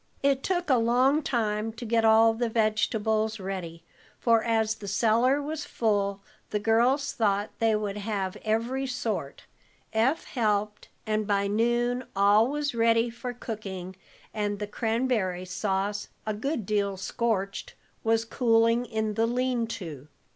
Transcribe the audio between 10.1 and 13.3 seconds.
helped, and by noon all was ready